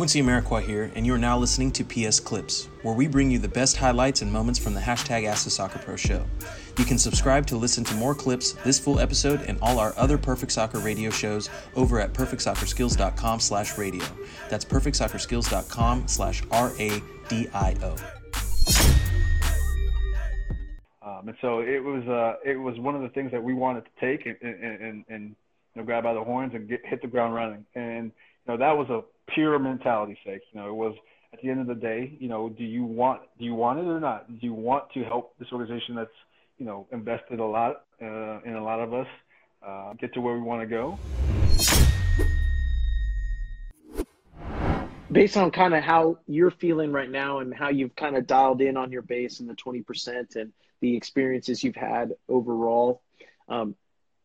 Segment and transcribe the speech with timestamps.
[0.00, 3.38] Quincy Amarikwa here, and you are now listening to PS Clips, where we bring you
[3.38, 6.24] the best highlights and moments from the hashtag Ask the Soccer Pro show.
[6.78, 10.16] You can subscribe to listen to more clips, this full episode, and all our other
[10.16, 14.02] Perfect Soccer radio shows over at perfectsoccerskills.com slash radio.
[14.48, 17.96] That's perfectsoccerskills.com slash R-A-D-I-O.
[21.02, 23.84] Um, and so it was uh, it was one of the things that we wanted
[23.84, 25.36] to take and, and, and, and
[25.74, 27.66] you know, grab by the horns and get, hit the ground running.
[27.74, 28.12] And
[28.46, 29.02] you know that was a
[29.34, 30.42] pure mentality sake.
[30.52, 30.94] You know, it was
[31.32, 33.86] at the end of the day, you know, do you want do you want it
[33.86, 34.28] or not?
[34.28, 36.10] Do you want to help this organization that's
[36.58, 39.06] you know invested a lot uh, in a lot of us
[39.66, 40.98] uh, get to where we want to go?
[45.12, 48.60] Based on kind of how you're feeling right now and how you've kind of dialed
[48.60, 53.02] in on your base and the 20% and the experiences you've had overall,
[53.48, 53.74] um,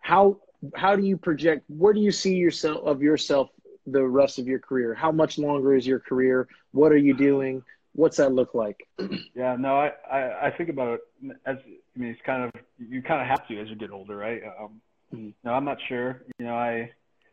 [0.00, 0.38] how
[0.74, 1.64] how do you project?
[1.68, 3.50] Where do you see yourself of yourself
[3.86, 4.94] the rest of your career?
[4.94, 6.48] How much longer is your career?
[6.72, 7.62] What are you doing?
[7.94, 8.86] What's that look like?
[9.34, 13.02] Yeah, no, I, I, I think about it as I mean, it's kind of you
[13.02, 14.42] kind of have to as you get older, right?
[14.44, 14.80] Um,
[15.14, 15.28] mm-hmm.
[15.44, 16.22] No, I'm not sure.
[16.38, 16.90] You know, I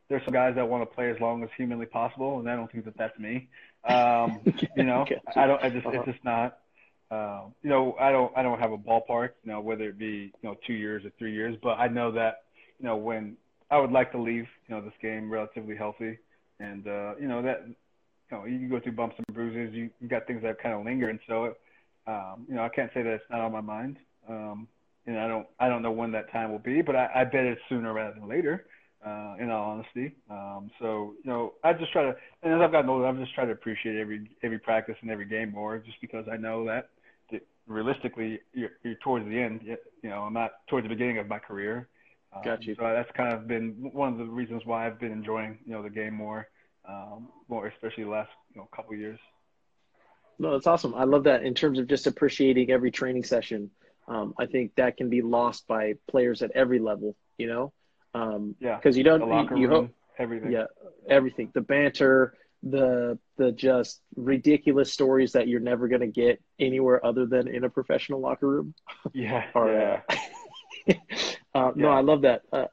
[0.09, 2.71] there's some guys that want to play as long as humanly possible, and I don't
[2.71, 3.47] think that that's me.
[3.85, 4.41] Um,
[4.77, 5.05] you know,
[5.35, 5.63] I don't.
[5.63, 5.97] I just uh-huh.
[5.99, 6.59] it's just not.
[7.09, 8.31] Uh, you know, I don't.
[8.37, 9.29] I don't have a ballpark.
[9.43, 12.11] You know, whether it be you know two years or three years, but I know
[12.11, 12.43] that
[12.79, 13.37] you know when
[13.71, 16.19] I would like to leave you know this game relatively healthy
[16.63, 17.75] and uh, you know that you
[18.31, 19.73] know you go through bumps and bruises.
[19.73, 21.55] You, you got things that kind of linger, and so
[22.07, 23.97] um, you know I can't say that it's not on my mind.
[24.27, 24.67] Um,
[25.05, 27.45] and I don't I don't know when that time will be, but I, I bet
[27.45, 28.65] it's sooner rather than later.
[29.05, 32.71] Uh, in all honesty, um, so you know I just try to, and as I've
[32.71, 35.99] gotten older, I've just tried to appreciate every every practice and every game more, just
[35.99, 36.87] because I know that,
[37.29, 39.59] that realistically you're, you're towards the end.
[39.65, 41.89] You know, I'm not towards the beginning of my career,
[42.43, 42.73] Got you.
[42.73, 45.73] Um, so that's kind of been one of the reasons why I've been enjoying, you
[45.73, 46.47] know, the game more,
[46.87, 49.19] um, more especially the last, you know, couple years.
[50.39, 50.95] No, that's awesome.
[50.95, 53.69] I love that in terms of just appreciating every training session.
[54.07, 57.73] Um, I think that can be lost by players at every level, you know?
[58.13, 58.75] Um, yeah.
[58.75, 60.51] Because you don't, the locker you, you room, hope, everything.
[60.51, 60.65] Yeah,
[61.07, 61.51] everything.
[61.53, 67.25] The banter, the the just ridiculous stories that you're never going to get anywhere other
[67.25, 68.73] than in a professional locker room.
[69.13, 69.45] Yeah.
[69.55, 70.01] or, yeah.
[70.87, 70.93] Uh,
[71.55, 72.43] uh, no, I love that.
[72.51, 72.65] Uh,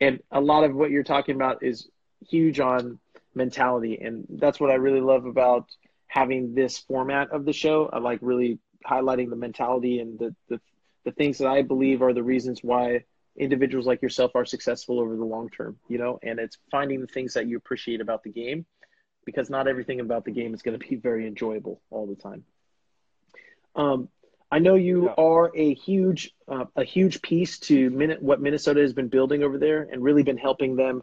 [0.00, 1.88] and a lot of what you're talking about is
[2.28, 2.98] huge on
[3.44, 3.94] mentality.
[4.04, 5.64] And that's what I really love about
[6.06, 7.76] having this format of the show.
[7.92, 8.58] I like really
[8.92, 10.60] highlighting the mentality and the, the,
[11.04, 13.04] the things that I believe are the reasons why
[13.36, 17.06] individuals like yourself are successful over the long term, you know, and it's finding the
[17.06, 18.66] things that you appreciate about the game
[19.24, 22.44] because not everything about the game is going to be very enjoyable all the time.
[23.76, 24.08] Um,
[24.50, 25.14] I know you yeah.
[25.16, 29.58] are a huge uh, a huge piece to Min- what Minnesota has been building over
[29.58, 31.02] there, and really been helping them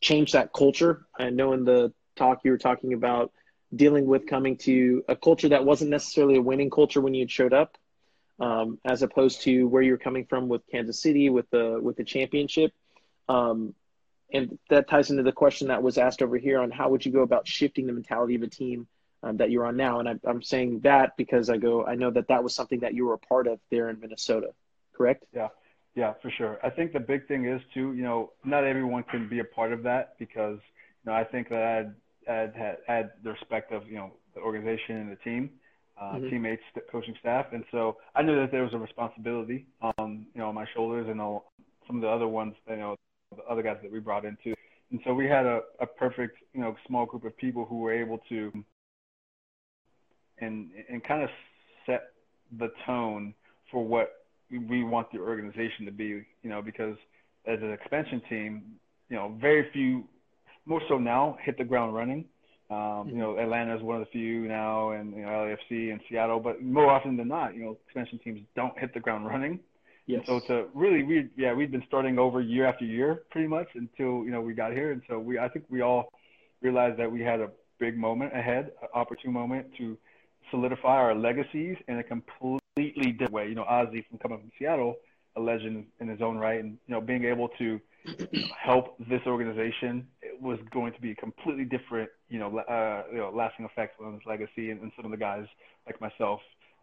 [0.00, 1.06] change that culture.
[1.18, 3.32] I know in the talk you were talking about
[3.74, 7.52] dealing with coming to a culture that wasn't necessarily a winning culture when you showed
[7.52, 7.76] up,
[8.38, 12.04] um, as opposed to where you're coming from with Kansas City with the with the
[12.04, 12.72] championship.
[13.28, 13.74] Um,
[14.32, 17.12] and that ties into the question that was asked over here on how would you
[17.12, 18.86] go about shifting the mentality of a team
[19.22, 20.00] um, that you're on now.
[20.00, 22.94] And I, I'm saying that because I go, I know that that was something that
[22.94, 24.48] you were a part of there in Minnesota,
[24.94, 25.24] correct?
[25.32, 25.48] Yeah,
[25.94, 26.58] yeah, for sure.
[26.62, 29.72] I think the big thing is too, you know, not everyone can be a part
[29.72, 30.58] of that because,
[31.04, 34.40] you know, I think that I'd, I'd had, had the respect of, you know, the
[34.40, 35.50] organization and the team,
[36.00, 36.30] uh, mm-hmm.
[36.30, 37.46] teammates, coaching staff.
[37.52, 41.06] And so I knew that there was a responsibility um, you know, on my shoulders
[41.08, 41.52] and all,
[41.86, 42.96] some of the other ones, you know,
[43.36, 44.54] the other guys that we brought into.
[44.90, 47.92] And so we had a, a perfect, you know, small group of people who were
[47.92, 48.52] able to
[50.38, 51.28] and and kind of
[51.86, 52.12] set
[52.58, 53.34] the tone
[53.70, 56.24] for what we want the organization to be.
[56.42, 56.96] You know, because
[57.46, 58.62] as an expansion team,
[59.08, 60.04] you know, very few,
[60.66, 62.24] more so now, hit the ground running.
[62.70, 66.00] Um, you know, Atlanta is one of the few now, and you know, LAFC and
[66.08, 66.40] Seattle.
[66.40, 69.60] But more often than not, you know, expansion teams don't hit the ground running.
[70.06, 70.22] Yes.
[70.28, 73.68] And so to really, we yeah, we've been starting over year after year, pretty much
[73.74, 74.92] until you know we got here.
[74.92, 76.10] And so we, I think we all
[76.62, 79.96] realized that we had a big moment ahead, an opportune moment to
[80.50, 82.02] solidify our legacies in a
[82.76, 83.48] completely different way.
[83.48, 84.96] You know, Ozzie from coming from Seattle,
[85.36, 87.80] a legend in his own right, and you know, being able to
[88.62, 93.18] help this organization it was going to be a completely different, you know, uh, you
[93.18, 95.46] know, lasting effect on his legacy and, and some of the guys
[95.86, 96.40] like myself.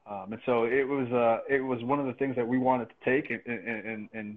[0.09, 2.87] Um, and so it was, uh, it was one of the things that we wanted
[2.89, 4.27] to take and, and, and, and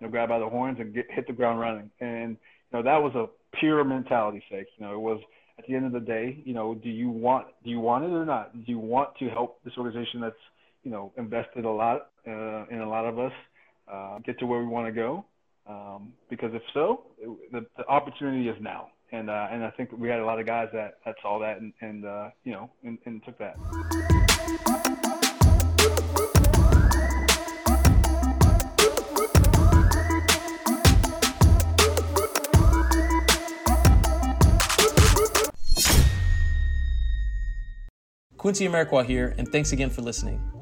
[0.00, 1.90] you know, grab by the horns and get, hit the ground running.
[2.00, 2.30] And
[2.72, 3.26] you know, that was a
[3.58, 4.66] pure mentality sake.
[4.78, 5.20] You know, it was
[5.58, 8.10] at the end of the day, you know, do you want do you want it
[8.10, 8.52] or not?
[8.52, 10.34] Do you want to help this organization that's
[10.84, 13.32] you know invested a lot uh, in a lot of us
[13.92, 15.24] uh, get to where we want to go?
[15.66, 17.04] Um, because if so,
[17.52, 20.46] the, the opportunity is now, and uh, and I think we had a lot of
[20.46, 23.56] guys that, that saw that and, and uh, you know and, and took that.
[38.36, 40.61] Quincy Amarikwa here, and thanks again for listening.